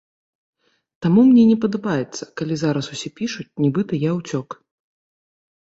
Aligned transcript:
Таму 1.05 1.21
мне 1.27 1.43
не 1.51 1.57
падабаецца, 1.65 2.23
калі 2.43 2.55
зараз 2.63 2.85
усе 2.97 3.09
пішуць, 3.21 3.47
нібыта 3.67 4.03
я 4.09 4.17
ўцёк. 4.19 4.49